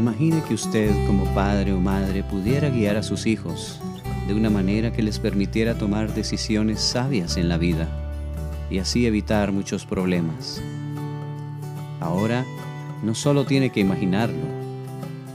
Imagine 0.00 0.42
que 0.48 0.54
usted 0.54 0.90
como 1.06 1.26
padre 1.34 1.74
o 1.74 1.78
madre 1.78 2.24
pudiera 2.24 2.70
guiar 2.70 2.96
a 2.96 3.02
sus 3.02 3.26
hijos 3.26 3.78
de 4.26 4.32
una 4.32 4.48
manera 4.48 4.92
que 4.92 5.02
les 5.02 5.18
permitiera 5.18 5.74
tomar 5.74 6.14
decisiones 6.14 6.80
sabias 6.80 7.36
en 7.36 7.50
la 7.50 7.58
vida 7.58 7.86
y 8.70 8.78
así 8.78 9.04
evitar 9.04 9.52
muchos 9.52 9.84
problemas. 9.84 10.62
Ahora, 12.00 12.46
no 13.02 13.14
solo 13.14 13.44
tiene 13.44 13.68
que 13.68 13.80
imaginarlo. 13.80 14.42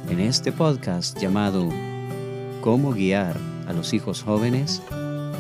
En 0.10 0.20
este 0.20 0.52
podcast 0.52 1.16
llamado 1.20 1.70
Cómo 2.62 2.92
guiar 2.92 3.38
a 3.68 3.74
los 3.74 3.94
hijos 3.94 4.24
jóvenes, 4.24 4.82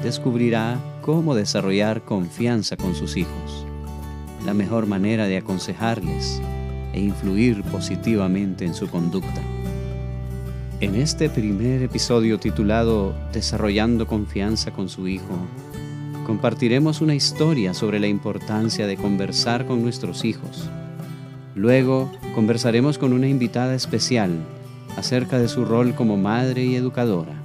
descubrirá 0.04 0.80
cómo 1.02 1.34
desarrollar 1.34 2.04
confianza 2.04 2.78
con 2.78 2.94
sus 2.94 3.18
hijos, 3.18 3.66
la 4.46 4.54
mejor 4.54 4.86
manera 4.86 5.26
de 5.26 5.38
aconsejarles 5.38 6.44
e 6.96 7.00
influir 7.02 7.62
positivamente 7.64 8.65
en 8.65 8.74
su 8.74 8.88
conducta. 8.88 9.42
En 10.79 10.96
este 10.96 11.29
primer 11.29 11.83
episodio 11.83 12.39
titulado 12.39 13.14
Desarrollando 13.33 14.07
confianza 14.07 14.71
con 14.71 14.89
su 14.89 15.07
hijo, 15.07 15.37
compartiremos 16.25 17.01
una 17.01 17.14
historia 17.14 17.73
sobre 17.73 18.00
la 18.00 18.07
importancia 18.07 18.87
de 18.87 18.97
conversar 18.97 19.65
con 19.65 19.84
nuestros 19.84 20.25
hijos. 20.25 20.70
Luego 21.54 22.11
conversaremos 22.34 22.98
con 22.98 23.14
una 23.14 23.28
invitada 23.28 23.75
especial 23.75 24.32
acerca 24.98 25.37
de 25.37 25.48
su 25.48 25.65
rol 25.65 25.93
como 25.96 26.18
madre 26.18 26.64
y 26.64 26.75
educadora 26.75 27.42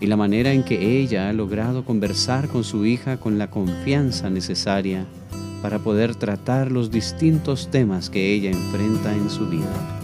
y 0.00 0.06
la 0.06 0.16
manera 0.16 0.52
en 0.52 0.62
que 0.62 1.00
ella 1.00 1.28
ha 1.28 1.32
logrado 1.32 1.84
conversar 1.84 2.48
con 2.48 2.64
su 2.64 2.84
hija 2.84 3.18
con 3.18 3.38
la 3.38 3.48
confianza 3.48 4.28
necesaria 4.28 5.06
para 5.62 5.78
poder 5.78 6.14
tratar 6.14 6.70
los 6.70 6.90
distintos 6.90 7.70
temas 7.70 8.10
que 8.10 8.32
ella 8.32 8.50
enfrenta 8.50 9.14
en 9.14 9.30
su 9.30 9.48
vida. 9.48 9.96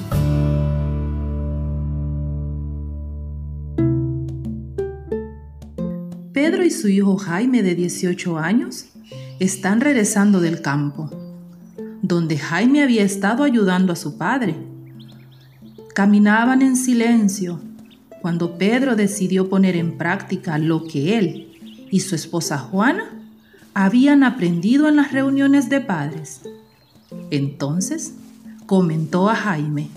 Pedro 6.33 6.65
y 6.65 6.71
su 6.71 6.89
hijo 6.89 7.17
Jaime 7.17 7.63
de 7.63 7.75
18 7.75 8.39
años 8.39 8.87
están 9.39 9.81
regresando 9.81 10.41
del 10.41 10.61
campo, 10.61 11.11
donde 12.03 12.39
Jaime 12.39 12.83
había 12.83 13.03
estado 13.03 13.45
ayudando 13.45 13.93
a 13.93 13.97
su 13.97 14.19
padre. 14.19 14.57
Caminaban 15.95 16.63
en 16.63 16.77
silencio 16.77 17.61
cuando 18.21 18.57
Pedro 18.57 18.97
decidió 18.97 19.49
poner 19.49 19.77
en 19.77 19.99
práctica 19.99 20.59
lo 20.59 20.85
que 20.85 21.19
él 21.19 21.87
y 21.91 22.01
su 22.01 22.15
esposa 22.15 22.59
Juana 22.59 23.22
habían 23.75 24.23
aprendido 24.23 24.89
en 24.89 24.97
las 24.97 25.13
reuniones 25.13 25.69
de 25.69 25.81
padres. 25.81 26.43
Entonces 27.31 28.15
comentó 28.67 29.29
a 29.29 29.37
Jaime. 29.37 29.89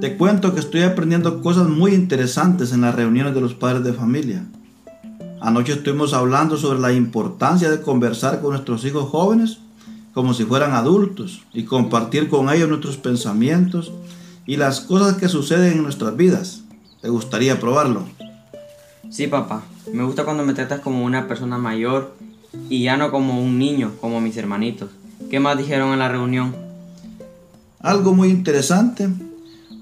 Te 0.00 0.16
cuento 0.16 0.52
que 0.52 0.60
estoy 0.60 0.82
aprendiendo 0.82 1.40
cosas 1.40 1.68
muy 1.68 1.94
interesantes 1.94 2.72
en 2.72 2.82
las 2.82 2.94
reuniones 2.94 3.34
de 3.34 3.40
los 3.40 3.54
padres 3.54 3.84
de 3.84 3.92
familia. 3.92 4.44
Anoche 5.40 5.72
estuvimos 5.72 6.12
hablando 6.12 6.56
sobre 6.56 6.80
la 6.80 6.92
importancia 6.92 7.70
de 7.70 7.80
conversar 7.80 8.40
con 8.40 8.50
nuestros 8.50 8.84
hijos 8.84 9.08
jóvenes 9.10 9.60
como 10.12 10.32
si 10.32 10.44
fueran 10.44 10.72
adultos 10.72 11.42
y 11.52 11.64
compartir 11.64 12.28
con 12.28 12.48
ellos 12.48 12.68
nuestros 12.68 12.96
pensamientos 12.96 13.92
y 14.46 14.56
las 14.56 14.80
cosas 14.80 15.16
que 15.16 15.28
suceden 15.28 15.72
en 15.72 15.82
nuestras 15.82 16.16
vidas. 16.16 16.62
¿Te 17.02 17.08
gustaría 17.08 17.58
probarlo? 17.58 18.06
Sí, 19.14 19.28
papá. 19.28 19.62
Me 19.92 20.02
gusta 20.02 20.24
cuando 20.24 20.44
me 20.44 20.54
tratas 20.54 20.80
como 20.80 21.04
una 21.04 21.28
persona 21.28 21.56
mayor 21.56 22.16
y 22.68 22.82
ya 22.82 22.96
no 22.96 23.12
como 23.12 23.40
un 23.40 23.60
niño, 23.60 23.92
como 24.00 24.20
mis 24.20 24.36
hermanitos. 24.36 24.90
¿Qué 25.30 25.38
más 25.38 25.56
dijeron 25.56 25.92
en 25.92 26.00
la 26.00 26.08
reunión? 26.08 26.52
Algo 27.78 28.12
muy 28.12 28.30
interesante 28.30 29.08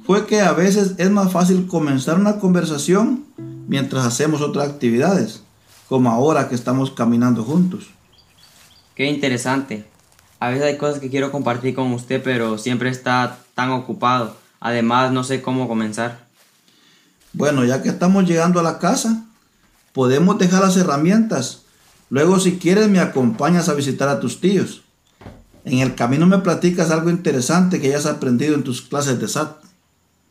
fue 0.04 0.26
que 0.26 0.42
a 0.42 0.52
veces 0.52 0.96
es 0.98 1.10
más 1.10 1.32
fácil 1.32 1.66
comenzar 1.66 2.20
una 2.20 2.40
conversación 2.40 3.24
mientras 3.68 4.04
hacemos 4.04 4.42
otras 4.42 4.68
actividades, 4.68 5.42
como 5.88 6.10
ahora 6.10 6.50
que 6.50 6.54
estamos 6.54 6.90
caminando 6.90 7.42
juntos. 7.42 7.88
Qué 8.94 9.06
interesante. 9.06 9.86
A 10.40 10.50
veces 10.50 10.64
hay 10.64 10.76
cosas 10.76 11.00
que 11.00 11.08
quiero 11.08 11.32
compartir 11.32 11.74
con 11.74 11.90
usted, 11.94 12.22
pero 12.22 12.58
siempre 12.58 12.90
está 12.90 13.38
tan 13.54 13.70
ocupado. 13.70 14.36
Además, 14.60 15.10
no 15.10 15.24
sé 15.24 15.40
cómo 15.40 15.68
comenzar. 15.68 16.30
Bueno, 17.32 17.64
ya 17.64 17.82
que 17.82 17.88
estamos 17.88 18.28
llegando 18.28 18.60
a 18.60 18.62
la 18.62 18.78
casa, 18.78 19.24
podemos 19.92 20.38
dejar 20.38 20.62
las 20.62 20.76
herramientas. 20.76 21.62
Luego, 22.10 22.38
si 22.38 22.58
quieres, 22.58 22.88
me 22.88 23.00
acompañas 23.00 23.68
a 23.68 23.74
visitar 23.74 24.08
a 24.08 24.20
tus 24.20 24.40
tíos. 24.40 24.82
En 25.64 25.78
el 25.78 25.94
camino 25.94 26.26
me 26.26 26.38
platicas 26.38 26.90
algo 26.90 27.08
interesante 27.08 27.80
que 27.80 27.88
hayas 27.88 28.06
aprendido 28.06 28.54
en 28.54 28.64
tus 28.64 28.82
clases 28.82 29.20
de 29.20 29.28
SAT. 29.28 29.56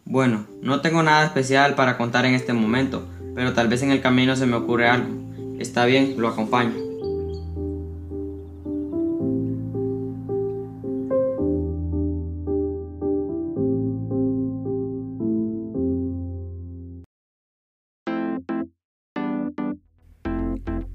Bueno, 0.06 0.46
no 0.62 0.82
tengo 0.82 1.02
nada 1.04 1.26
especial 1.26 1.76
para 1.76 1.98
contar 1.98 2.26
en 2.26 2.36
este 2.36 2.54
momento, 2.54 3.08
pero 3.34 3.54
tal 3.54 3.68
vez 3.68 3.82
en 3.82 3.92
el 3.92 4.02
camino 4.02 4.36
se 4.36 4.46
me 4.46 4.56
ocurre 4.56 4.90
algo. 4.90 5.10
Está 5.58 5.86
bien, 5.86 6.16
lo 6.18 6.28
acompaño. 6.28 6.91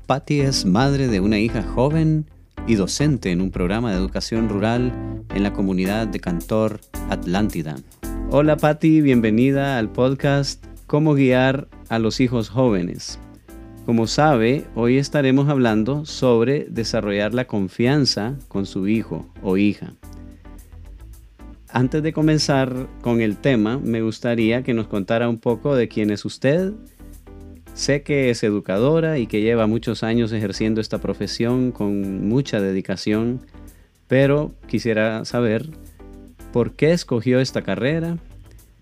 Patty 0.06 0.40
es 0.40 0.64
madre 0.64 1.08
de 1.08 1.18
una 1.18 1.40
hija 1.40 1.64
joven 1.64 2.26
y 2.68 2.76
docente 2.76 3.32
en 3.32 3.40
un 3.40 3.50
programa 3.50 3.90
de 3.90 3.96
educación 3.96 4.48
rural 4.48 4.92
en 5.34 5.42
la 5.42 5.52
comunidad 5.52 6.06
de 6.06 6.20
Cantor 6.20 6.78
Atlántida. 7.10 7.74
Hola 8.30 8.56
Patty, 8.56 9.00
bienvenida 9.00 9.78
al 9.78 9.90
podcast 9.90 10.64
Cómo 10.86 11.14
guiar 11.14 11.66
a 11.88 11.98
los 11.98 12.20
hijos 12.20 12.50
jóvenes. 12.50 13.18
Como 13.84 14.06
sabe, 14.06 14.64
hoy 14.76 14.96
estaremos 14.96 15.48
hablando 15.48 16.06
sobre 16.06 16.66
desarrollar 16.70 17.34
la 17.34 17.48
confianza 17.48 18.36
con 18.46 18.64
su 18.64 18.86
hijo 18.86 19.26
o 19.42 19.56
hija. 19.56 19.94
Antes 21.68 22.04
de 22.04 22.12
comenzar 22.12 22.88
con 23.00 23.20
el 23.20 23.36
tema, 23.36 23.80
me 23.82 24.02
gustaría 24.02 24.62
que 24.62 24.72
nos 24.72 24.86
contara 24.86 25.28
un 25.28 25.38
poco 25.38 25.74
de 25.74 25.88
quién 25.88 26.12
es 26.12 26.24
usted 26.24 26.74
Sé 27.76 28.00
que 28.00 28.30
es 28.30 28.42
educadora 28.42 29.18
y 29.18 29.26
que 29.26 29.42
lleva 29.42 29.66
muchos 29.66 30.02
años 30.02 30.32
ejerciendo 30.32 30.80
esta 30.80 30.96
profesión 30.96 31.72
con 31.72 32.26
mucha 32.26 32.58
dedicación, 32.58 33.42
pero 34.08 34.54
quisiera 34.66 35.26
saber 35.26 35.66
por 36.54 36.72
qué 36.72 36.92
escogió 36.92 37.38
esta 37.38 37.60
carrera, 37.60 38.16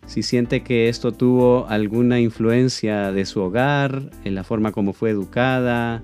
si 0.06 0.22
siente 0.22 0.62
que 0.62 0.88
esto 0.88 1.10
tuvo 1.10 1.66
alguna 1.69 2.21
influencia 2.21 3.10
de 3.10 3.27
su 3.27 3.41
hogar, 3.41 4.10
en 4.22 4.37
la 4.37 4.44
forma 4.44 4.71
como 4.71 4.93
fue 4.93 5.11
educada, 5.11 6.00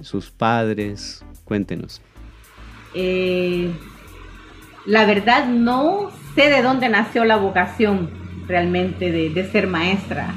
sus 0.00 0.32
padres, 0.32 1.24
cuéntenos. 1.44 2.02
Eh, 2.96 3.70
la 4.86 5.06
verdad 5.06 5.46
no 5.46 6.10
sé 6.34 6.50
de 6.50 6.62
dónde 6.62 6.88
nació 6.88 7.24
la 7.24 7.36
vocación 7.36 8.10
realmente 8.48 9.12
de, 9.12 9.30
de 9.30 9.48
ser 9.52 9.68
maestra. 9.68 10.34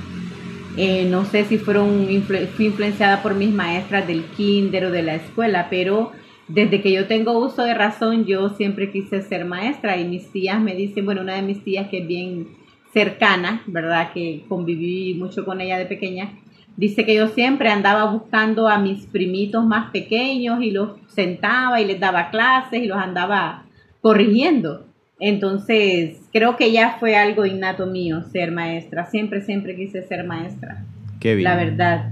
Eh, 0.78 1.08
no 1.10 1.26
sé 1.26 1.44
si 1.46 1.58
fueron 1.58 2.08
fui 2.56 2.66
influenciada 2.68 3.24
por 3.24 3.34
mis 3.34 3.52
maestras 3.52 4.06
del 4.06 4.26
kinder 4.26 4.86
o 4.86 4.92
de 4.92 5.02
la 5.02 5.16
escuela, 5.16 5.68
pero 5.72 6.12
desde 6.48 6.82
que 6.82 6.92
yo 6.92 7.08
tengo 7.08 7.38
uso 7.40 7.64
de 7.64 7.74
razón, 7.74 8.26
yo 8.26 8.50
siempre 8.50 8.92
quise 8.92 9.24
ser 9.24 9.44
maestra 9.46 9.98
y 9.98 10.06
mis 10.06 10.32
tías 10.32 10.62
me 10.62 10.76
dicen, 10.76 11.04
bueno, 11.06 11.22
una 11.22 11.34
de 11.34 11.42
mis 11.42 11.64
tías 11.64 11.88
que 11.90 12.00
es 12.00 12.08
bien 12.08 12.48
cercana, 12.94 13.64
¿verdad? 13.66 14.12
Que 14.14 14.46
conviví 14.48 15.16
mucho 15.16 15.46
con 15.46 15.62
ella 15.62 15.78
de 15.80 15.88
pequeña, 15.88 16.32
dice 16.78 17.06
que 17.06 17.16
yo 17.16 17.28
siempre 17.30 17.70
andaba 17.70 18.12
buscando 18.12 18.68
a 18.70 18.78
mis 18.78 19.08
primitos 19.08 19.66
más 19.66 19.92
pequeños 19.92 20.62
y 20.62 20.72
los 20.72 20.92
sentaba 21.08 21.82
y 21.82 21.86
les 21.86 22.00
daba 22.00 22.30
clases 22.30 22.84
y 22.84 22.86
los 22.86 22.98
andaba 22.98 23.66
corrigiendo. 24.02 24.87
Entonces, 25.20 26.18
creo 26.32 26.58
que 26.58 26.72
ya 26.72 26.98
fue 27.00 27.16
algo 27.16 27.46
innato 27.46 27.88
mío 27.88 28.24
ser 28.32 28.52
maestra. 28.52 29.10
Siempre, 29.10 29.42
siempre 29.42 29.76
quise 29.76 30.04
ser 30.04 30.26
maestra. 30.26 30.84
Qué 31.20 31.36
bien. 31.36 31.44
La 31.46 31.56
verdad. 31.56 32.12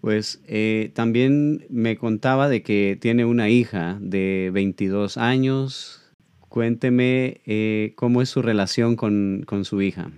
Pues 0.00 0.40
eh, 0.46 0.90
también 0.94 1.66
me 1.68 1.96
contaba 1.96 2.48
de 2.48 2.62
que 2.62 2.96
tiene 3.00 3.24
una 3.24 3.48
hija 3.48 3.98
de 4.00 4.50
22 4.52 5.18
años. 5.18 6.00
Cuénteme 6.48 7.40
eh, 7.44 7.92
cómo 7.96 8.22
es 8.22 8.30
su 8.30 8.40
relación 8.40 8.96
con, 8.96 9.42
con 9.46 9.64
su 9.64 9.82
hija. 9.82 10.10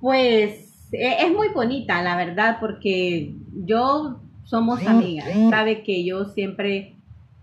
Pues 0.00 0.90
e, 0.92 1.24
es 1.24 1.32
muy 1.32 1.48
bonita, 1.48 2.02
la 2.02 2.16
verdad, 2.16 2.58
porque 2.60 3.34
yo 3.64 4.20
somos 4.44 4.84
amigas. 4.86 5.28
Sabe 5.50 5.82
que 5.82 6.04
yo 6.04 6.26
siempre 6.26 6.95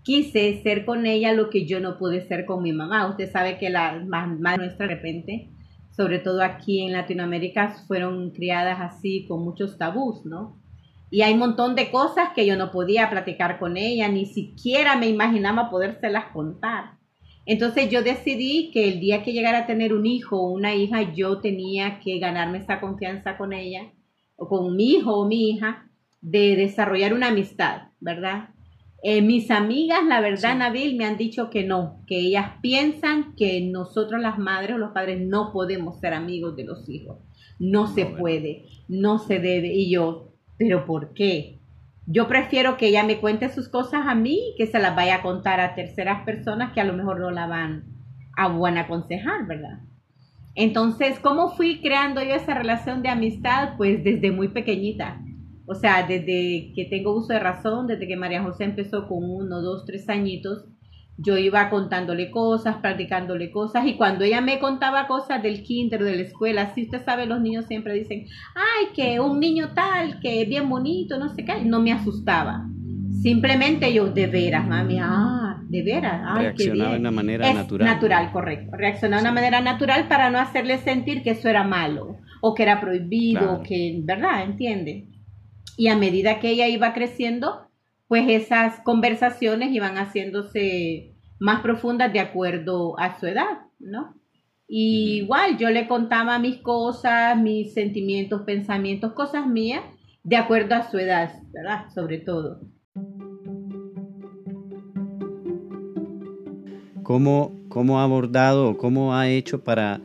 quise 0.04 0.62
ser 0.62 0.84
con 0.84 1.06
ella 1.06 1.32
lo 1.32 1.50
que 1.50 1.66
yo 1.66 1.80
no 1.80 1.98
pude 1.98 2.20
ser 2.28 2.44
con 2.44 2.62
mi 2.62 2.72
mamá. 2.72 3.08
Usted 3.08 3.30
sabe 3.32 3.58
que 3.58 3.70
las 3.70 4.06
mamás 4.06 4.58
nuestras 4.58 4.88
de 4.88 4.94
repente, 4.94 5.50
sobre 5.90 6.18
todo 6.18 6.42
aquí 6.42 6.82
en 6.82 6.92
Latinoamérica, 6.92 7.74
fueron 7.88 8.30
criadas 8.30 8.78
así 8.80 9.26
con 9.26 9.42
muchos 9.42 9.78
tabús, 9.78 10.24
¿no? 10.24 10.60
Y 11.10 11.22
hay 11.22 11.32
un 11.32 11.38
montón 11.38 11.74
de 11.74 11.90
cosas 11.90 12.30
que 12.34 12.46
yo 12.46 12.56
no 12.56 12.70
podía 12.70 13.08
platicar 13.08 13.58
con 13.58 13.76
ella, 13.76 14.08
ni 14.08 14.26
siquiera 14.26 14.96
me 14.96 15.08
imaginaba 15.08 15.70
podérselas 15.70 16.26
contar. 16.32 16.98
Entonces 17.46 17.90
yo 17.90 18.02
decidí 18.02 18.70
que 18.72 18.88
el 18.88 19.00
día 19.00 19.22
que 19.22 19.32
llegara 19.32 19.60
a 19.60 19.66
tener 19.66 19.92
un 19.92 20.06
hijo 20.06 20.36
o 20.38 20.50
una 20.50 20.74
hija, 20.74 21.14
yo 21.14 21.40
tenía 21.40 22.00
que 22.00 22.18
ganarme 22.18 22.58
esa 22.58 22.80
confianza 22.80 23.36
con 23.36 23.52
ella, 23.52 23.92
o 24.36 24.48
con 24.48 24.74
mi 24.76 24.92
hijo 24.92 25.14
o 25.14 25.26
mi 25.26 25.50
hija, 25.50 25.90
de 26.20 26.56
desarrollar 26.56 27.12
una 27.12 27.28
amistad, 27.28 27.88
¿verdad? 28.00 28.53
Eh, 29.06 29.20
mis 29.20 29.50
amigas, 29.50 30.02
la 30.06 30.22
verdad, 30.22 30.56
Nabil, 30.56 30.96
me 30.96 31.04
han 31.04 31.18
dicho 31.18 31.50
que 31.50 31.62
no, 31.62 32.00
que 32.06 32.20
ellas 32.20 32.52
piensan 32.62 33.34
que 33.36 33.60
nosotros 33.60 34.18
las 34.18 34.38
madres 34.38 34.76
o 34.76 34.78
los 34.78 34.92
padres 34.92 35.20
no 35.20 35.52
podemos 35.52 36.00
ser 36.00 36.14
amigos 36.14 36.56
de 36.56 36.64
los 36.64 36.88
hijos. 36.88 37.18
No 37.58 37.86
se 37.86 38.06
puede, 38.06 38.64
no 38.88 39.18
se 39.18 39.40
debe. 39.40 39.74
Y 39.74 39.90
yo, 39.90 40.32
¿pero 40.56 40.86
por 40.86 41.12
qué? 41.12 41.60
Yo 42.06 42.28
prefiero 42.28 42.78
que 42.78 42.88
ella 42.88 43.04
me 43.04 43.20
cuente 43.20 43.50
sus 43.50 43.68
cosas 43.68 44.06
a 44.06 44.14
mí 44.14 44.40
y 44.52 44.56
que 44.56 44.66
se 44.66 44.78
las 44.78 44.96
vaya 44.96 45.16
a 45.16 45.22
contar 45.22 45.60
a 45.60 45.74
terceras 45.74 46.24
personas 46.24 46.72
que 46.72 46.80
a 46.80 46.84
lo 46.84 46.94
mejor 46.94 47.20
no 47.20 47.30
la 47.30 47.46
van 47.46 47.84
a 48.38 48.48
buen 48.48 48.78
aconsejar, 48.78 49.46
¿verdad? 49.46 49.80
Entonces, 50.54 51.18
¿cómo 51.18 51.50
fui 51.50 51.82
creando 51.82 52.22
yo 52.22 52.34
esa 52.34 52.54
relación 52.54 53.02
de 53.02 53.10
amistad? 53.10 53.76
Pues 53.76 54.02
desde 54.02 54.30
muy 54.32 54.48
pequeñita. 54.48 55.20
O 55.66 55.74
sea, 55.74 56.06
desde 56.06 56.72
que 56.74 56.86
tengo 56.90 57.16
uso 57.16 57.32
de 57.32 57.40
razón, 57.40 57.86
desde 57.86 58.06
que 58.06 58.16
María 58.16 58.42
José 58.42 58.64
empezó 58.64 59.08
con 59.08 59.18
uno, 59.24 59.62
dos, 59.62 59.84
tres 59.86 60.08
añitos, 60.08 60.66
yo 61.16 61.38
iba 61.38 61.70
contándole 61.70 62.30
cosas, 62.30 62.76
practicándole 62.78 63.50
cosas, 63.50 63.86
y 63.86 63.94
cuando 63.94 64.24
ella 64.24 64.40
me 64.40 64.58
contaba 64.58 65.06
cosas 65.06 65.42
del 65.42 65.62
kinder, 65.62 66.02
de 66.02 66.16
la 66.16 66.22
escuela, 66.22 66.74
si 66.74 66.82
usted 66.82 67.04
sabe, 67.04 67.26
los 67.26 67.40
niños 67.40 67.66
siempre 67.66 67.94
dicen, 67.94 68.26
ay, 68.54 68.88
que 68.94 69.20
un 69.20 69.38
niño 69.38 69.70
tal, 69.74 70.20
que 70.20 70.42
es 70.42 70.48
bien 70.48 70.68
bonito, 70.68 71.18
no 71.18 71.28
sé 71.28 71.44
qué, 71.44 71.64
no 71.64 71.80
me 71.80 71.92
asustaba. 71.92 72.66
Simplemente 73.22 73.92
yo, 73.94 74.06
de 74.08 74.26
veras, 74.26 74.66
mami, 74.66 74.98
ah, 75.00 75.62
de 75.68 75.82
veras, 75.82 76.20
ay, 76.26 76.42
Reaccionaba 76.46 76.92
de 76.92 76.98
una 77.00 77.10
manera 77.10 77.48
es 77.48 77.54
natural. 77.54 77.88
Natural, 77.88 78.32
correcto. 78.32 78.76
Reaccionaba 78.76 79.22
de 79.22 79.28
una 79.28 79.34
manera 79.34 79.60
natural 79.60 80.08
para 80.08 80.30
no 80.30 80.38
hacerle 80.38 80.78
sentir 80.78 81.22
que 81.22 81.30
eso 81.30 81.48
era 81.48 81.62
malo, 81.64 82.18
o 82.42 82.54
que 82.54 82.64
era 82.64 82.80
prohibido, 82.80 83.40
Claro. 83.40 83.60
o 83.60 83.62
que, 83.62 84.00
¿verdad? 84.04 84.42
¿Entiende? 84.42 85.06
Y 85.76 85.88
a 85.88 85.96
medida 85.96 86.38
que 86.40 86.50
ella 86.50 86.68
iba 86.68 86.94
creciendo, 86.94 87.68
pues 88.08 88.28
esas 88.28 88.80
conversaciones 88.80 89.72
iban 89.72 89.96
haciéndose 89.96 91.14
más 91.40 91.62
profundas 91.62 92.12
de 92.12 92.20
acuerdo 92.20 92.98
a 92.98 93.18
su 93.18 93.26
edad, 93.26 93.66
¿no? 93.78 94.14
Igual 94.66 95.58
yo 95.58 95.70
le 95.70 95.86
contaba 95.88 96.38
mis 96.38 96.58
cosas, 96.58 97.36
mis 97.36 97.74
sentimientos, 97.74 98.42
pensamientos, 98.42 99.12
cosas 99.12 99.46
mías, 99.46 99.82
de 100.22 100.36
acuerdo 100.36 100.74
a 100.74 100.90
su 100.90 100.98
edad, 100.98 101.42
¿verdad? 101.52 101.90
Sobre 101.94 102.18
todo. 102.18 102.60
¿Cómo, 107.02 107.52
¿Cómo 107.68 108.00
ha 108.00 108.04
abordado 108.04 108.70
o 108.70 108.78
cómo 108.78 109.14
ha 109.14 109.28
hecho 109.28 109.62
para 109.62 110.00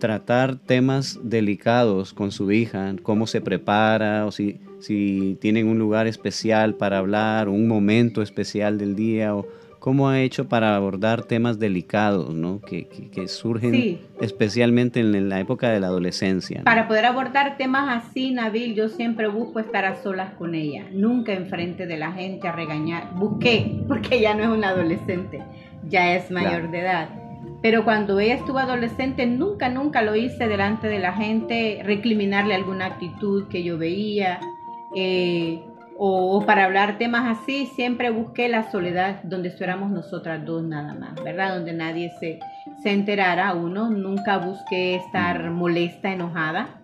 tratar 0.00 0.56
temas 0.56 1.20
delicados 1.22 2.12
con 2.12 2.32
su 2.32 2.50
hija? 2.50 2.96
¿Cómo 3.04 3.28
se 3.28 3.40
prepara? 3.40 4.26
¿O 4.26 4.32
si, 4.32 4.60
si 4.80 5.36
tienen 5.40 5.68
un 5.68 5.78
lugar 5.78 6.06
especial 6.06 6.74
para 6.74 6.98
hablar, 6.98 7.48
un 7.48 7.68
momento 7.68 8.22
especial 8.22 8.78
del 8.78 8.94
día? 8.96 9.34
¿O 9.36 9.46
cómo 9.78 10.10
ha 10.10 10.20
hecho 10.20 10.46
para 10.46 10.76
abordar 10.76 11.22
temas 11.24 11.58
delicados 11.58 12.34
¿no? 12.34 12.60
que, 12.60 12.86
que- 12.86 13.08
que 13.10 13.28
surgen 13.28 13.72
Sí. 13.72 13.98
especialmente 14.20 15.00
en 15.00 15.28
la 15.30 15.40
época 15.40 15.70
de 15.70 15.80
la 15.80 15.86
adolescencia? 15.86 16.58
¿no? 16.58 16.64
Para 16.64 16.86
poder 16.86 17.06
abordar 17.06 17.56
temas 17.56 18.04
así, 18.04 18.30
Nabil, 18.30 18.74
yo 18.74 18.88
siempre 18.90 19.26
busco 19.28 19.58
estar 19.58 19.86
a 19.86 20.02
solas 20.02 20.34
con 20.34 20.54
ella, 20.54 20.84
nunca 20.92 21.32
enfrente 21.32 21.86
de 21.86 21.96
la 21.96 22.12
gente 22.12 22.46
a 22.46 22.52
regañar. 22.52 23.14
Busqué, 23.14 23.82
porque 23.88 24.16
ella 24.16 24.34
no 24.34 24.42
es 24.42 24.48
una 24.50 24.68
adolescente, 24.68 25.42
ya 25.88 26.14
es 26.14 26.30
mayor 26.30 26.50
Claro. 26.50 26.70
de 26.72 26.80
edad. 26.80 27.08
Pero 27.62 27.84
cuando 27.84 28.20
ella 28.20 28.34
estuvo 28.34 28.58
adolescente, 28.58 29.26
nunca, 29.26 29.68
nunca 29.70 30.02
lo 30.02 30.14
hice 30.14 30.46
delante 30.46 30.88
de 30.88 30.98
la 30.98 31.12
gente, 31.14 31.80
recriminarle 31.84 32.54
alguna 32.54 32.84
actitud 32.86 33.48
que 33.48 33.62
yo 33.62 33.76
veía. 33.78 34.40
Eh, 34.94 35.62
o, 35.98 36.38
o 36.38 36.46
para 36.46 36.64
hablar 36.64 36.98
temas 36.98 37.38
así, 37.38 37.66
siempre 37.66 38.10
busqué 38.10 38.48
la 38.48 38.70
soledad 38.70 39.22
donde 39.22 39.48
estuviéramos 39.48 39.90
nosotras 39.90 40.44
dos 40.44 40.62
nada 40.62 40.94
más, 40.94 41.14
¿verdad? 41.22 41.56
Donde 41.56 41.72
nadie 41.74 42.10
se, 42.18 42.40
se 42.82 42.90
enterara 42.90 43.52
uno. 43.52 43.90
Nunca 43.90 44.38
busqué 44.38 44.94
estar 44.94 45.50
molesta, 45.50 46.10
enojada, 46.10 46.80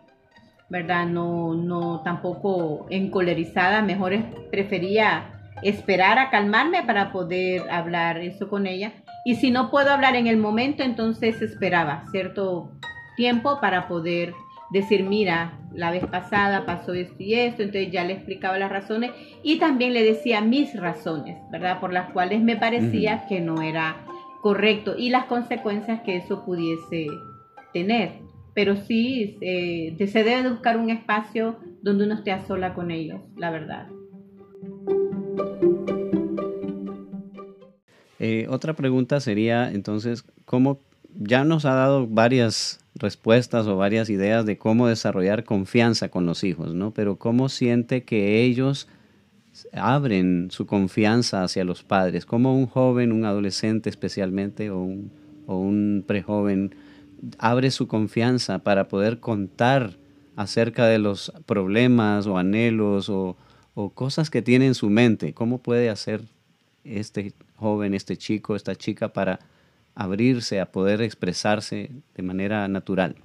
¿verdad? 0.68 1.06
No, 1.06 1.54
no 1.54 2.02
tampoco 2.02 2.86
encolerizada. 2.90 3.80
Mejor 3.82 4.16
prefería 4.50 5.32
esperar 5.62 6.18
a 6.18 6.30
calmarme 6.30 6.82
para 6.82 7.12
poder 7.12 7.70
hablar 7.70 8.18
eso 8.18 8.48
con 8.48 8.66
ella. 8.66 8.92
Y 9.24 9.36
si 9.36 9.50
no 9.50 9.70
puedo 9.70 9.90
hablar 9.90 10.14
en 10.14 10.26
el 10.26 10.36
momento, 10.36 10.82
entonces 10.82 11.40
esperaba 11.42 12.04
cierto 12.10 12.70
tiempo 13.16 13.60
para 13.60 13.88
poder 13.88 14.34
decir, 14.70 15.04
mira, 15.04 15.58
la 15.72 15.90
vez 15.90 16.04
pasada 16.06 16.66
pasó 16.66 16.92
esto 16.94 17.16
y 17.18 17.34
esto, 17.34 17.62
entonces 17.62 17.92
ya 17.92 18.04
le 18.04 18.14
explicaba 18.14 18.58
las 18.58 18.70
razones 18.70 19.12
y 19.42 19.58
también 19.58 19.92
le 19.92 20.02
decía 20.02 20.40
mis 20.40 20.74
razones, 20.74 21.38
¿verdad? 21.50 21.80
Por 21.80 21.92
las 21.92 22.10
cuales 22.10 22.42
me 22.42 22.56
parecía 22.56 23.26
que 23.28 23.40
no 23.40 23.62
era 23.62 24.04
correcto 24.40 24.94
y 24.96 25.10
las 25.10 25.26
consecuencias 25.26 26.00
que 26.02 26.16
eso 26.16 26.44
pudiese 26.44 27.06
tener. 27.72 28.12
Pero 28.54 28.76
sí, 28.76 29.36
eh, 29.42 29.94
se 29.98 30.24
debe 30.24 30.42
de 30.42 30.50
buscar 30.50 30.78
un 30.78 30.88
espacio 30.88 31.56
donde 31.82 32.04
uno 32.04 32.14
esté 32.14 32.32
a 32.32 32.46
sola 32.46 32.72
con 32.72 32.90
ellos, 32.90 33.20
la 33.36 33.50
verdad. 33.50 33.88
Eh, 38.18 38.46
otra 38.48 38.72
pregunta 38.72 39.20
sería 39.20 39.70
entonces, 39.70 40.24
¿cómo 40.46 40.78
ya 41.18 41.44
nos 41.44 41.64
ha 41.64 41.74
dado 41.74 42.06
varias 42.06 42.80
respuestas 42.94 43.66
o 43.66 43.76
varias 43.76 44.08
ideas 44.10 44.46
de 44.46 44.58
cómo 44.58 44.88
desarrollar 44.88 45.44
confianza 45.44 46.08
con 46.08 46.26
los 46.26 46.44
hijos, 46.44 46.74
¿no? 46.74 46.92
Pero 46.92 47.16
¿cómo 47.16 47.48
siente 47.48 48.04
que 48.04 48.42
ellos 48.42 48.88
abren 49.72 50.50
su 50.50 50.66
confianza 50.66 51.42
hacia 51.42 51.64
los 51.64 51.82
padres? 51.82 52.26
¿Cómo 52.26 52.56
un 52.56 52.66
joven, 52.66 53.12
un 53.12 53.24
adolescente 53.24 53.90
especialmente 53.90 54.70
o 54.70 54.80
un, 54.80 55.10
o 55.46 55.58
un 55.58 56.04
prejoven 56.06 56.74
abre 57.38 57.70
su 57.70 57.86
confianza 57.88 58.58
para 58.60 58.88
poder 58.88 59.20
contar 59.20 59.96
acerca 60.36 60.86
de 60.86 60.98
los 60.98 61.32
problemas 61.46 62.26
o 62.26 62.36
anhelos 62.36 63.08
o, 63.08 63.36
o 63.74 63.90
cosas 63.90 64.30
que 64.30 64.42
tiene 64.42 64.66
en 64.66 64.74
su 64.74 64.90
mente? 64.90 65.32
¿Cómo 65.32 65.58
puede 65.58 65.90
hacer 65.90 66.22
este 66.84 67.32
joven, 67.56 67.94
este 67.94 68.16
chico, 68.16 68.54
esta 68.54 68.74
chica 68.74 69.12
para 69.12 69.40
abrirse 69.96 70.60
a 70.60 70.70
poder 70.70 71.02
expresarse 71.02 71.90
de 72.14 72.22
manera 72.22 72.68
natural? 72.68 73.16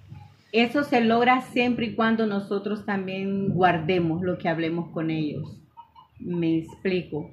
Eso 0.51 0.83
se 0.83 1.01
logra 1.01 1.41
siempre 1.41 1.87
y 1.87 1.95
cuando 1.95 2.25
nosotros 2.25 2.85
también 2.85 3.49
guardemos 3.49 4.21
lo 4.21 4.37
que 4.37 4.49
hablemos 4.49 4.89
con 4.89 5.11
ellos. 5.11 5.61
Me 6.19 6.57
explico. 6.57 7.31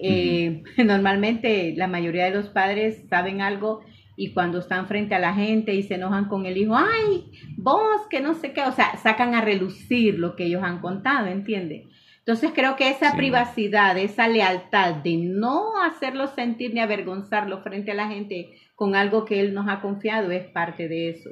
Eh, 0.00 0.62
Normalmente 0.84 1.74
la 1.76 1.88
mayoría 1.88 2.24
de 2.24 2.32
los 2.32 2.48
padres 2.48 3.02
saben 3.08 3.40
algo 3.40 3.82
y 4.16 4.32
cuando 4.32 4.58
están 4.58 4.88
frente 4.88 5.14
a 5.14 5.18
la 5.18 5.34
gente 5.34 5.74
y 5.74 5.82
se 5.82 5.94
enojan 5.94 6.26
con 6.26 6.46
el 6.46 6.56
hijo, 6.56 6.74
ay, 6.74 7.30
vos 7.56 8.06
que 8.08 8.20
no 8.20 8.34
sé 8.34 8.52
qué, 8.52 8.62
o 8.62 8.72
sea, 8.72 8.96
sacan 8.96 9.34
a 9.34 9.42
relucir 9.42 10.18
lo 10.18 10.34
que 10.36 10.46
ellos 10.46 10.62
han 10.62 10.80
contado, 10.80 11.26
¿entiende? 11.26 11.86
Entonces 12.26 12.50
creo 12.54 12.74
que 12.74 12.90
esa 12.90 13.12
Sí. 13.12 13.16
privacidad, 13.18 13.96
esa 13.98 14.26
lealtad 14.26 14.96
de 14.96 15.16
no 15.16 15.80
hacerlo 15.80 16.26
sentir 16.34 16.74
ni 16.74 16.80
avergonzarlo 16.80 17.62
frente 17.62 17.92
a 17.92 17.94
la 17.94 18.08
gente 18.08 18.50
con 18.74 18.96
algo 18.96 19.24
que 19.24 19.38
él 19.40 19.54
nos 19.54 19.68
ha 19.68 19.80
confiado 19.80 20.32
es 20.32 20.44
parte 20.48 20.88
de 20.88 21.10
eso. 21.10 21.30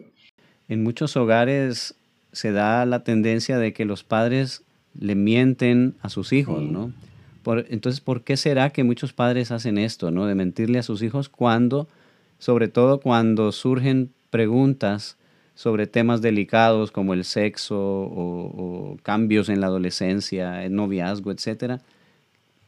En 0.68 0.84
muchos 0.84 1.16
hogares 1.16 1.96
se 2.30 2.52
da 2.52 2.86
la 2.86 3.02
tendencia 3.02 3.58
de 3.58 3.72
que 3.72 3.84
los 3.84 4.04
padres 4.04 4.62
le 4.96 5.16
mienten 5.16 5.96
a 6.00 6.08
sus 6.10 6.32
hijos, 6.32 6.60
Sí. 6.60 6.68
¿no? 6.70 6.92
Por- 7.42 7.66
entonces, 7.70 8.00
¿por 8.00 8.22
qué 8.22 8.36
será 8.36 8.70
que 8.70 8.84
muchos 8.84 9.12
padres 9.12 9.50
hacen 9.50 9.78
esto, 9.78 10.12
¿no? 10.12 10.26
De 10.26 10.36
mentirle 10.36 10.78
a 10.78 10.82
sus 10.84 11.02
hijos 11.02 11.28
cuando, 11.28 11.88
sobre 12.38 12.68
todo 12.68 13.00
cuando 13.00 13.50
surgen 13.50 14.10
preguntas 14.30 15.18
sobre 15.54 15.87
temas 15.87 16.20
delicados 16.20 16.90
como 16.90 17.14
el 17.14 17.25
sexo 17.25 17.78
o, 17.78 18.92
o 18.92 18.96
cambios 19.02 19.49
en 19.49 19.61
la 19.61 19.68
adolescencia, 19.68 20.64
el 20.64 20.75
noviazgo, 20.75 21.30
etcétera. 21.30 21.80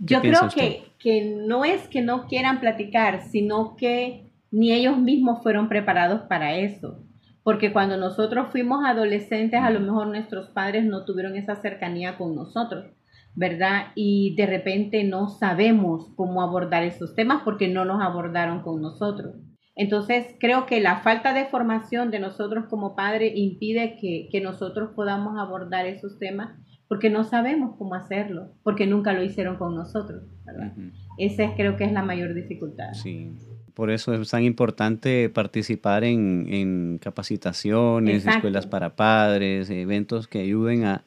¿Qué 0.04 0.14
Yo 0.14 0.20
creo 0.20 0.48
que, 0.54 0.84
que 0.98 1.36
no 1.46 1.64
es 1.64 1.88
que 1.88 2.02
no 2.02 2.26
quieran 2.26 2.60
platicar, 2.60 3.22
sino 3.22 3.76
que 3.76 4.30
ni 4.50 4.72
ellos 4.72 4.98
mismos 4.98 5.42
fueron 5.42 5.68
preparados 5.68 6.22
para 6.22 6.56
eso. 6.56 7.02
Porque 7.42 7.72
cuando 7.72 7.96
nosotros 7.96 8.48
fuimos 8.50 8.84
adolescentes, 8.84 9.60
a 9.60 9.70
lo 9.70 9.80
mejor 9.80 10.08
nuestros 10.08 10.48
padres 10.48 10.84
no 10.84 11.04
tuvieron 11.04 11.36
esa 11.36 11.56
cercanía 11.56 12.18
con 12.18 12.34
nosotros, 12.34 12.86
¿verdad? 13.34 13.92
Y 13.94 14.34
de 14.34 14.46
repente 14.46 15.04
no 15.04 15.28
sabemos 15.28 16.08
cómo 16.16 16.42
abordar 16.42 16.82
esos 16.82 17.14
temas 17.14 17.42
porque 17.44 17.68
no 17.68 17.84
nos 17.84 18.02
abordaron 18.02 18.62
con 18.62 18.82
nosotros. 18.82 19.36
Entonces, 19.76 20.34
creo 20.40 20.64
que 20.66 20.80
la 20.80 21.00
falta 21.00 21.34
de 21.34 21.44
formación 21.44 22.10
de 22.10 22.18
nosotros 22.18 22.64
como 22.68 22.96
padres 22.96 23.32
impide 23.36 23.96
que, 24.00 24.28
que 24.32 24.40
nosotros 24.40 24.90
podamos 24.96 25.38
abordar 25.38 25.86
esos 25.86 26.18
temas 26.18 26.56
porque 26.88 27.10
no 27.10 27.24
sabemos 27.24 27.76
cómo 27.76 27.94
hacerlo, 27.94 28.52
porque 28.62 28.86
nunca 28.86 29.12
lo 29.12 29.22
hicieron 29.22 29.56
con 29.56 29.74
nosotros, 29.74 30.22
¿verdad? 30.44 30.72
Esa 31.18 31.54
creo 31.56 31.76
que 31.76 31.84
es 31.84 31.92
la 31.92 32.02
mayor 32.02 32.32
dificultad. 32.34 32.92
Sí. 32.92 33.32
Por 33.74 33.90
eso 33.90 34.14
es 34.14 34.30
tan 34.30 34.42
importante 34.44 35.28
participar 35.28 36.04
en, 36.04 36.98
capacitaciones, 36.98 38.26
escuelas 38.26 38.66
para 38.66 38.96
padres, 38.96 39.68
eventos 39.68 40.28
que 40.28 40.38
ayuden 40.38 40.84
a, 40.84 41.02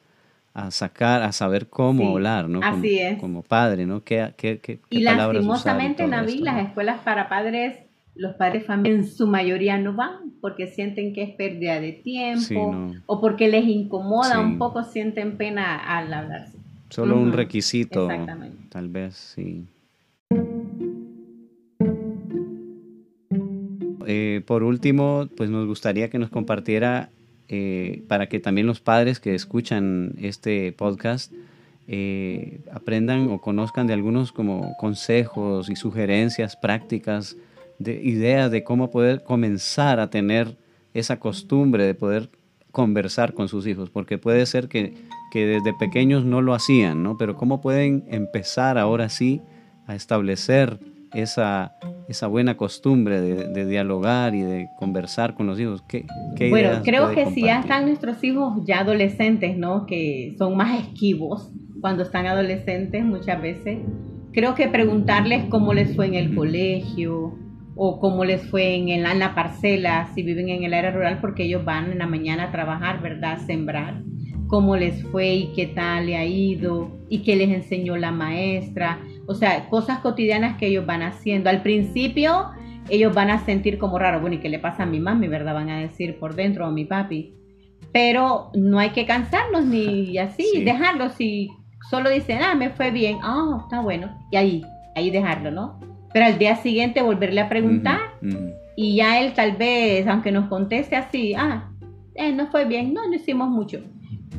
sacar, 0.70 1.22
a 1.22 1.32
saber 1.32 1.68
cómo 1.68 2.10
hablar, 2.10 2.48
¿no? 2.48 2.60
Como, 2.60 2.72
Así 2.78 2.98
es. 2.98 3.18
Como 3.18 3.42
padre, 3.42 3.86
¿no? 3.86 4.04
¿Qué, 4.04 4.34
qué, 4.36 4.58
qué, 4.58 4.78
y 4.90 5.00
lastimosamente, 5.00 6.06
Nabil, 6.06 6.44
las 6.44 6.64
escuelas 6.64 7.00
para 7.00 7.28
padres, 7.28 7.78
los 8.14 8.34
padres 8.34 8.64
en 8.84 9.06
su 9.06 9.26
mayoría 9.26 9.78
no 9.78 9.94
van 9.94 10.32
porque 10.40 10.66
sienten 10.66 11.12
que 11.12 11.22
es 11.22 11.34
pérdida 11.34 11.80
de 11.80 11.92
tiempo 11.92 12.92
o 13.06 13.20
porque 13.20 13.48
les 13.48 13.64
incomoda 13.64 14.40
un 14.40 14.58
poco, 14.58 14.84
sienten 14.84 15.36
pena 15.36 15.76
al 15.76 16.12
hablarse. 16.12 16.58
Solo 16.88 17.16
un 17.16 17.32
requisito, 17.32 18.08
tal 18.68 18.88
vez, 18.88 19.14
sí. 19.14 19.64
Eh, 24.06 24.42
por 24.44 24.64
último, 24.64 25.28
pues 25.36 25.50
nos 25.50 25.66
gustaría 25.66 26.10
que 26.10 26.18
nos 26.18 26.30
compartiera 26.30 27.10
eh, 27.48 28.02
para 28.08 28.28
que 28.28 28.40
también 28.40 28.66
los 28.66 28.80
padres 28.80 29.20
que 29.20 29.34
escuchan 29.34 30.14
este 30.18 30.72
podcast 30.72 31.32
eh, 31.86 32.60
aprendan 32.72 33.28
o 33.30 33.40
conozcan 33.40 33.86
de 33.86 33.92
algunos 33.92 34.32
como 34.32 34.76
consejos 34.78 35.70
y 35.70 35.76
sugerencias 35.76 36.56
prácticas, 36.56 37.36
de 37.80 38.00
ideas 38.04 38.50
de 38.50 38.62
cómo 38.62 38.90
poder 38.90 39.24
comenzar 39.24 39.98
a 39.98 40.10
tener 40.10 40.56
esa 40.94 41.18
costumbre 41.18 41.84
de 41.84 41.94
poder 41.94 42.30
conversar 42.70 43.32
con 43.34 43.48
sus 43.48 43.66
hijos, 43.66 43.90
porque 43.90 44.18
puede 44.18 44.46
ser 44.46 44.68
que, 44.68 44.94
que 45.32 45.46
desde 45.46 45.72
pequeños 45.74 46.24
no 46.24 46.42
lo 46.42 46.54
hacían, 46.54 47.02
¿no? 47.02 47.16
Pero 47.16 47.34
cómo 47.34 47.60
pueden 47.60 48.04
empezar 48.08 48.78
ahora 48.78 49.08
sí 49.08 49.40
a 49.86 49.96
establecer 49.96 50.78
esa, 51.14 51.74
esa 52.06 52.26
buena 52.26 52.56
costumbre 52.56 53.20
de, 53.20 53.66
dialogar 53.66 54.34
y 54.34 54.42
de 54.42 54.68
conversar 54.78 55.34
con 55.34 55.46
los 55.46 55.58
hijos? 55.58 55.82
¿Qué, 55.88 56.04
bueno, 56.50 56.82
creo 56.84 57.12
que 57.12 57.26
si 57.30 57.42
ya 57.42 57.60
están 57.60 57.86
nuestros 57.86 58.22
hijos 58.22 58.62
ya 58.66 58.80
adolescentes, 58.80 59.56
¿no? 59.56 59.86
Que 59.86 60.34
son 60.38 60.56
más 60.56 60.78
esquivos 60.80 61.50
cuando 61.80 62.02
están 62.02 62.26
adolescentes 62.26 63.04
muchas 63.04 63.40
veces. 63.40 63.78
Creo 64.32 64.54
que 64.54 64.68
preguntarles 64.68 65.46
cómo 65.46 65.72
les 65.74 65.96
fue 65.96 66.06
en 66.06 66.14
el 66.14 66.36
colegio 66.36 67.34
o 67.82 67.98
cómo 67.98 68.26
les 68.26 68.42
fue 68.50 68.74
en, 68.74 69.02
la, 69.02 69.12
en 69.12 69.18
la 69.18 69.34
parcela, 69.34 70.10
si 70.14 70.22
viven 70.22 70.50
en 70.50 70.64
el 70.64 70.74
área 70.74 70.90
rural, 70.90 71.18
porque 71.20 71.44
ellos 71.44 71.64
van 71.64 71.92
en 71.92 71.98
la 71.98 72.06
mañana 72.06 72.44
a 72.44 72.52
trabajar, 72.52 73.00
¿verdad? 73.00 73.32
A 73.32 73.38
sembrar 73.38 74.02
cómo 74.48 74.76
les 74.76 75.02
fue 75.04 75.32
y 75.32 75.52
qué 75.54 75.66
tal 75.66 76.06
le 76.06 76.16
ha 76.16 76.24
ido 76.26 76.90
y 77.08 77.22
qué 77.22 77.36
les 77.36 77.48
enseñó 77.50 77.96
la 77.96 78.10
maestra 78.10 78.98
o 79.30 79.34
sea, 79.36 79.68
cosas 79.68 80.00
cotidianas 80.00 80.56
que 80.56 80.66
ellos 80.66 80.84
van 80.84 81.02
haciendo. 81.02 81.50
Al 81.50 81.62
principio 81.62 82.50
ellos 82.88 83.14
van 83.14 83.30
a 83.30 83.44
sentir 83.44 83.78
como 83.78 83.96
raro, 83.96 84.20
bueno, 84.20 84.34
¿y 84.34 84.40
qué 84.40 84.48
le 84.48 84.58
pasa 84.58 84.82
a 84.82 84.86
mi 84.86 84.98
mami, 84.98 85.28
verdad? 85.28 85.54
Van 85.54 85.70
a 85.70 85.78
decir 85.78 86.18
por 86.18 86.34
dentro 86.34 86.66
a 86.66 86.72
mi 86.72 86.84
papi. 86.84 87.32
Pero 87.92 88.50
no 88.54 88.80
hay 88.80 88.90
que 88.90 89.06
cansarnos 89.06 89.64
ni 89.66 90.18
así, 90.18 90.64
dejarlo. 90.64 91.10
Si 91.10 91.48
solo 91.88 92.10
dicen, 92.10 92.42
ah, 92.42 92.56
me 92.56 92.70
fue 92.70 92.90
bien, 92.90 93.18
ah, 93.22 93.60
está 93.62 93.80
bueno. 93.80 94.18
Y 94.32 94.36
ahí, 94.36 94.64
ahí 94.96 95.12
dejarlo, 95.12 95.52
¿no? 95.52 95.78
Pero 96.12 96.26
al 96.26 96.38
día 96.38 96.56
siguiente 96.56 97.02
volverle 97.02 97.40
a 97.40 97.48
preguntar 97.48 98.00
y 98.76 98.96
ya 98.96 99.20
él 99.20 99.32
tal 99.34 99.52
vez, 99.52 100.06
aunque 100.06 100.32
nos 100.32 100.48
conteste 100.48 100.96
así, 100.96 101.34
ah, 101.34 101.70
eh, 102.14 102.32
no 102.32 102.48
fue 102.48 102.64
bien, 102.64 102.92
no, 102.92 103.06
no 103.06 103.14
hicimos 103.14 103.48
mucho 103.48 103.80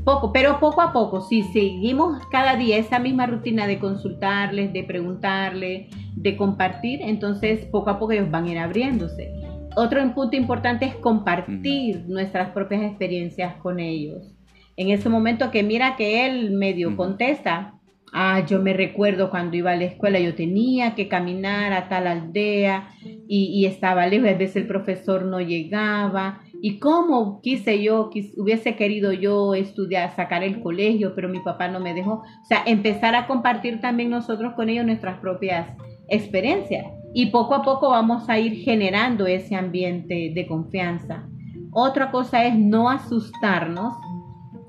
poco, 0.03 0.31
pero 0.33 0.59
poco 0.59 0.81
a 0.81 0.91
poco, 0.91 1.21
si 1.21 1.43
seguimos 1.43 2.25
cada 2.27 2.55
día 2.55 2.77
esa 2.77 2.99
misma 2.99 3.27
rutina 3.27 3.67
de 3.67 3.79
consultarles, 3.79 4.73
de 4.73 4.83
preguntarles, 4.83 5.87
de 6.15 6.37
compartir, 6.37 7.01
entonces 7.01 7.65
poco 7.65 7.89
a 7.89 7.99
poco 7.99 8.13
ellos 8.13 8.31
van 8.31 8.45
a 8.45 8.51
ir 8.51 8.57
abriéndose. 8.57 9.31
Otro 9.75 10.01
punto 10.13 10.35
importante 10.35 10.85
es 10.85 10.95
compartir 10.95 12.03
nuestras 12.07 12.49
propias 12.49 12.81
experiencias 12.81 13.55
con 13.57 13.79
ellos. 13.79 14.35
En 14.75 14.89
ese 14.89 15.07
momento 15.07 15.51
que 15.51 15.63
mira 15.63 15.95
que 15.95 16.25
él 16.25 16.51
medio 16.51 16.97
contesta, 16.97 17.75
ah, 18.11 18.45
yo 18.45 18.61
me 18.61 18.73
recuerdo 18.73 19.29
cuando 19.29 19.57
iba 19.57 19.71
a 19.71 19.75
la 19.75 19.85
escuela, 19.85 20.19
yo 20.19 20.35
tenía 20.35 20.95
que 20.95 21.07
caminar 21.07 21.73
a 21.73 21.89
tal 21.89 22.07
aldea 22.07 22.89
y, 23.27 23.51
y 23.53 23.65
estaba 23.65 24.07
lejos, 24.07 24.29
a 24.29 24.33
veces 24.33 24.57
el 24.57 24.67
profesor 24.67 25.25
no 25.25 25.39
llegaba 25.39 26.41
y 26.63 26.77
cómo 26.77 27.41
quise 27.41 27.81
yo, 27.81 28.11
hubiese 28.37 28.75
querido 28.75 29.11
yo 29.13 29.55
estudiar, 29.55 30.15
sacar 30.15 30.43
el 30.43 30.61
colegio, 30.61 31.13
pero 31.15 31.27
mi 31.27 31.39
papá 31.39 31.67
no 31.67 31.79
me 31.79 31.95
dejó. 31.95 32.13
O 32.21 32.45
sea, 32.47 32.61
empezar 32.67 33.15
a 33.15 33.25
compartir 33.25 33.81
también 33.81 34.11
nosotros 34.11 34.53
con 34.53 34.69
ellos 34.69 34.85
nuestras 34.85 35.19
propias 35.19 35.75
experiencias. 36.07 36.85
Y 37.15 37.31
poco 37.31 37.55
a 37.55 37.63
poco 37.63 37.89
vamos 37.89 38.29
a 38.29 38.37
ir 38.37 38.57
generando 38.63 39.25
ese 39.25 39.55
ambiente 39.55 40.31
de 40.35 40.45
confianza. 40.45 41.27
Otra 41.71 42.11
cosa 42.11 42.45
es 42.45 42.55
no 42.55 42.91
asustarnos 42.91 43.95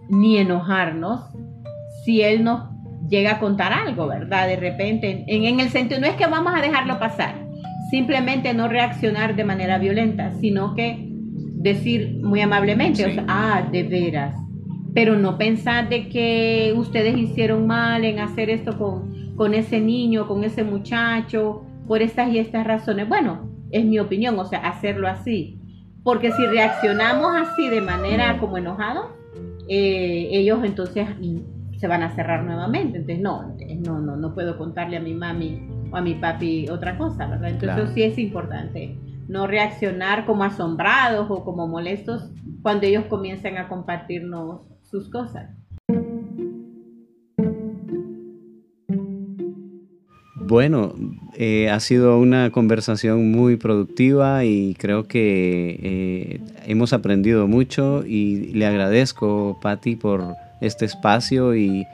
ni 0.08 0.38
enojarnos 0.38 1.20
si 2.04 2.22
él 2.22 2.42
nos 2.42 2.71
llega 3.12 3.32
a 3.32 3.38
contar 3.38 3.74
algo, 3.74 4.06
¿verdad? 4.06 4.48
De 4.48 4.56
repente, 4.56 5.24
en, 5.26 5.44
en 5.44 5.60
el 5.60 5.68
sentido, 5.68 6.00
no 6.00 6.06
es 6.06 6.14
que 6.14 6.26
vamos 6.26 6.54
a 6.56 6.62
dejarlo 6.62 6.98
pasar, 6.98 7.34
simplemente 7.90 8.54
no 8.54 8.68
reaccionar 8.68 9.36
de 9.36 9.44
manera 9.44 9.76
violenta, 9.76 10.32
sino 10.40 10.74
que 10.74 11.08
decir 11.62 12.20
muy 12.22 12.40
amablemente, 12.40 13.04
o 13.04 13.12
sea, 13.12 13.24
ah, 13.28 13.68
de 13.70 13.82
veras, 13.82 14.34
pero 14.94 15.18
no 15.18 15.36
pensar 15.36 15.90
de 15.90 16.08
que 16.08 16.72
ustedes 16.74 17.18
hicieron 17.18 17.66
mal 17.66 18.02
en 18.06 18.18
hacer 18.18 18.48
esto 18.48 18.78
con, 18.78 19.36
con 19.36 19.52
ese 19.52 19.78
niño, 19.78 20.26
con 20.26 20.42
ese 20.42 20.64
muchacho, 20.64 21.66
por 21.86 22.00
estas 22.00 22.32
y 22.32 22.38
estas 22.38 22.66
razones. 22.66 23.10
Bueno, 23.10 23.50
es 23.70 23.84
mi 23.84 23.98
opinión, 23.98 24.38
o 24.38 24.46
sea, 24.46 24.60
hacerlo 24.60 25.06
así. 25.06 25.58
Porque 26.02 26.32
si 26.32 26.46
reaccionamos 26.46 27.30
así 27.36 27.68
de 27.68 27.82
manera 27.82 28.38
como 28.38 28.56
enojado, 28.56 29.10
eh, 29.68 30.28
ellos 30.32 30.60
entonces 30.64 31.06
se 31.82 31.88
van 31.88 32.04
a 32.04 32.14
cerrar 32.14 32.44
nuevamente. 32.44 32.98
Entonces, 32.98 33.20
no, 33.20 33.56
no, 33.80 34.00
no, 34.00 34.16
no 34.16 34.34
puedo 34.34 34.56
contarle 34.56 34.98
a 34.98 35.00
mi 35.00 35.14
mami 35.14 35.68
o 35.90 35.96
a 35.96 36.00
mi 36.00 36.14
papi 36.14 36.68
otra 36.68 36.96
cosa, 36.96 37.26
¿verdad? 37.26 37.48
Entonces, 37.48 37.90
sí 37.92 38.04
es 38.04 38.18
importante 38.18 38.96
no 39.26 39.48
reaccionar 39.48 40.24
como 40.24 40.44
asombrados 40.44 41.28
o 41.28 41.44
como 41.44 41.66
molestos 41.66 42.30
cuando 42.62 42.86
ellos 42.86 43.06
comiencen 43.06 43.58
a 43.58 43.66
compartirnos 43.66 44.60
sus 44.82 45.10
cosas. 45.10 45.50
Bueno, 50.36 50.94
eh, 51.36 51.68
ha 51.68 51.80
sido 51.80 52.16
una 52.16 52.50
conversación 52.50 53.32
muy 53.32 53.56
productiva 53.56 54.44
y 54.44 54.76
creo 54.78 55.08
que 55.08 55.80
eh, 55.82 56.40
hemos 56.64 56.92
aprendido 56.92 57.48
mucho 57.48 58.04
y 58.06 58.52
le 58.52 58.66
agradezco, 58.66 59.58
Patti, 59.60 59.96
por 59.96 60.36
este 60.62 60.86
espacio 60.86 61.54
y, 61.54 61.86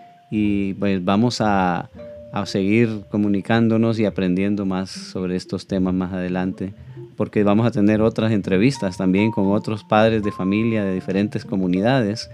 pues 0.79 1.05
vamos 1.05 1.41
a, 1.41 1.89
a 2.33 2.47
seguir 2.47 3.03
comunicándonos 3.11 3.99
y 3.99 4.05
aprendiendo 4.05 4.65
más 4.67 4.91
sobre 4.91 5.37
estos 5.37 5.67
temas 5.67 5.95
más 5.95 6.13
adelante 6.13 6.75
porque 7.19 7.43
vamos 7.43 7.67
a 7.67 7.73
tener 7.73 8.01
otras 8.01 8.31
entrevistas 8.31 8.97
también 8.97 9.33
con 9.33 9.51
otros 9.51 9.83
padres 9.83 10.23
de 10.23 10.31
familia 10.31 10.85
de 10.85 10.95
diferentes 10.95 11.45
comunidades. 11.45 12.31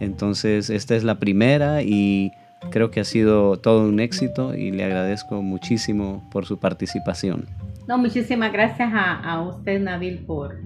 Entonces, 0.00 0.70
esta 0.70 0.96
es 0.96 1.04
la 1.04 1.20
primera 1.20 1.82
y 1.82 2.32
creo 2.70 2.90
que 2.90 2.98
ha 2.98 3.04
sido 3.04 3.56
todo 3.58 3.88
un 3.88 4.00
éxito 4.00 4.54
y 4.54 4.72
le 4.72 4.82
agradezco 4.84 5.40
muchísimo 5.40 6.28
por 6.32 6.46
su 6.46 6.58
participación. 6.58 7.46
No, 7.86 7.96
muchísimas 7.96 8.52
gracias 8.52 8.90
a, 8.92 9.40
usted, 9.40 9.80
Nabil, 9.80 10.18
por, 10.26 10.56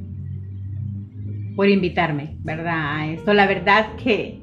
por 1.54 1.68
invitarme, 1.68 2.38
¿verdad? 2.40 2.96
A 2.96 3.06
esto. 3.12 3.34
La 3.34 3.46
verdad 3.46 3.96
que 4.02 4.40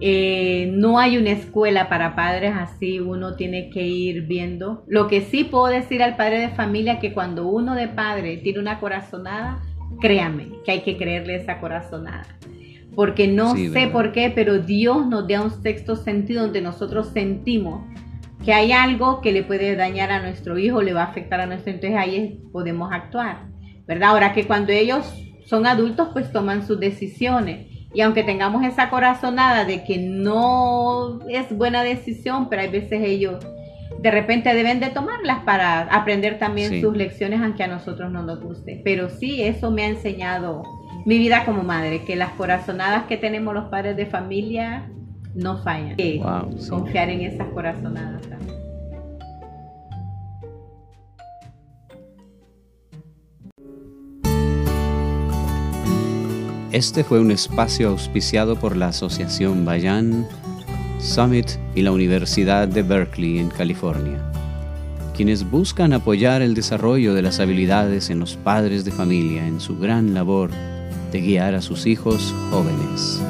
eh, 0.00 0.70
no 0.74 0.98
hay 0.98 1.16
una 1.16 1.30
escuela 1.30 1.88
para 1.88 2.16
padres 2.16 2.52
así, 2.56 3.00
uno 3.00 3.36
tiene 3.36 3.70
que 3.70 3.86
ir 3.86 4.22
viendo. 4.22 4.84
Lo 4.88 5.06
que 5.08 5.22
sí 5.22 5.44
puedo 5.44 5.66
decir 5.66 6.02
al 6.02 6.16
padre 6.16 6.40
de 6.40 6.48
familia 6.48 6.98
que 6.98 7.12
cuando 7.12 7.46
uno 7.46 7.74
de 7.74 7.88
padre 7.88 8.38
tiene 8.38 8.58
una 8.58 8.80
corazonada, 8.80 9.62
créame 10.00 10.48
que 10.64 10.72
hay 10.72 10.80
que 10.80 10.96
creerle 10.96 11.36
esa 11.36 11.60
corazonada. 11.60 12.26
Porque 12.94 13.26
no 13.26 13.56
sé 13.56 13.88
por 13.88 14.12
qué, 14.12 14.30
pero 14.32 14.58
Dios 14.58 15.06
nos 15.06 15.26
da 15.26 15.42
un 15.42 15.50
sexto 15.50 15.96
sentido 15.96 16.42
donde 16.42 16.60
nosotros 16.60 17.08
sentimos 17.08 17.82
que 18.44 18.52
hay 18.52 18.72
algo 18.72 19.20
que 19.20 19.32
le 19.32 19.42
puede 19.42 19.74
dañar 19.74 20.12
a 20.12 20.20
nuestro 20.20 20.58
hijo, 20.58 20.82
le 20.82 20.92
va 20.92 21.02
a 21.02 21.06
afectar 21.06 21.40
a 21.40 21.46
nuestro, 21.46 21.72
entonces 21.72 21.98
ahí 21.98 22.40
podemos 22.52 22.92
actuar, 22.92 23.46
¿verdad? 23.86 24.10
Ahora 24.10 24.32
que 24.32 24.46
cuando 24.46 24.70
ellos 24.70 25.12
son 25.46 25.66
adultos, 25.66 26.10
pues 26.12 26.30
toman 26.30 26.66
sus 26.66 26.78
decisiones 26.78 27.73
y 27.94 28.00
aunque 28.00 28.24
tengamos 28.24 28.64
esa 28.64 28.90
corazonada 28.90 29.64
de 29.64 29.84
que 29.84 29.98
no 29.98 31.20
es 31.28 31.56
buena 31.56 31.82
decisión, 31.82 32.48
pero 32.48 32.62
hay 32.62 32.68
veces 32.68 33.00
ellos 33.02 33.44
de 34.00 34.10
repente 34.10 34.52
deben 34.52 34.80
de 34.80 34.88
tomarlas 34.88 35.44
para 35.44 35.82
aprender 35.82 36.38
también 36.38 36.80
sus 36.80 36.94
lecciones 36.94 37.40
aunque 37.40 37.62
a 37.62 37.68
nosotros 37.68 38.12
no 38.12 38.22
nos 38.22 38.40
guste. 38.40 38.80
Pero 38.84 39.08
sí, 39.08 39.42
eso 39.42 39.70
me 39.70 39.84
ha 39.84 39.88
enseñado 39.88 40.62
mi 41.06 41.16
vida 41.18 41.44
como 41.44 41.62
madre, 41.62 42.04
que 42.04 42.16
las 42.16 42.30
corazonadas 42.32 43.04
que 43.04 43.16
tenemos 43.16 43.54
los 43.54 43.66
padres 43.66 43.96
de 43.96 44.06
familia 44.06 44.90
no 45.34 45.58
fallan. 45.62 45.96
Wow, 45.96 46.58
sí. 46.58 46.70
Confiar 46.70 47.08
en 47.10 47.22
esas 47.22 47.48
corazonadas 47.48 48.22
también. 48.22 48.63
Este 56.74 57.04
fue 57.04 57.20
un 57.20 57.30
espacio 57.30 57.90
auspiciado 57.90 58.56
por 58.56 58.74
la 58.74 58.88
Asociación 58.88 59.64
Bayan, 59.64 60.26
Summit 60.98 61.48
y 61.76 61.82
la 61.82 61.92
Universidad 61.92 62.66
de 62.66 62.82
Berkeley 62.82 63.38
en 63.38 63.48
California, 63.48 64.18
quienes 65.16 65.48
buscan 65.48 65.92
apoyar 65.92 66.42
el 66.42 66.54
desarrollo 66.54 67.14
de 67.14 67.22
las 67.22 67.38
habilidades 67.38 68.10
en 68.10 68.18
los 68.18 68.34
padres 68.34 68.84
de 68.84 68.90
familia 68.90 69.46
en 69.46 69.60
su 69.60 69.78
gran 69.78 70.14
labor 70.14 70.50
de 71.12 71.20
guiar 71.20 71.54
a 71.54 71.62
sus 71.62 71.86
hijos 71.86 72.34
jóvenes. 72.50 73.22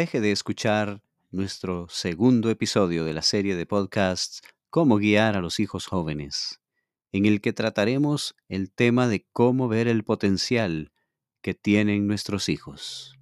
Deje 0.00 0.22
de 0.22 0.32
escuchar 0.32 1.02
nuestro 1.30 1.86
segundo 1.90 2.48
episodio 2.48 3.04
de 3.04 3.12
la 3.12 3.20
serie 3.20 3.54
de 3.54 3.66
podcasts 3.66 4.40
Cómo 4.70 4.96
guiar 4.96 5.36
a 5.36 5.42
los 5.42 5.60
hijos 5.60 5.84
jóvenes, 5.84 6.58
en 7.12 7.26
el 7.26 7.42
que 7.42 7.52
trataremos 7.52 8.34
el 8.48 8.72
tema 8.72 9.08
de 9.08 9.26
cómo 9.34 9.68
ver 9.68 9.88
el 9.88 10.02
potencial 10.02 10.90
que 11.42 11.52
tienen 11.52 12.06
nuestros 12.06 12.48
hijos. 12.48 13.19